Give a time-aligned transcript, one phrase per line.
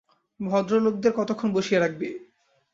[0.39, 2.09] ভদ্রলোকদের কতক্ষণ বসিয়ে রাখবি?